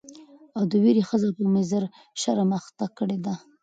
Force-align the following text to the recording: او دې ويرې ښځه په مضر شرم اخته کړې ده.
او 0.57 0.63
دې 0.71 0.77
ويرې 0.83 1.03
ښځه 1.09 1.29
په 1.37 1.43
مضر 1.55 1.83
شرم 2.21 2.49
اخته 2.59 2.85
کړې 2.97 3.17
ده. 3.25 3.33